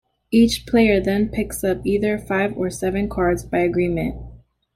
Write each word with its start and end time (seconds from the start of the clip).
Each 0.31 0.65
player 0.65 0.99
then 0.99 1.29
picks 1.29 1.63
up 1.63 1.85
either 1.85 2.17
five 2.17 2.57
or 2.57 2.71
seven 2.71 3.07
cards, 3.07 3.43
by 3.45 3.59
agreement. 3.59 4.15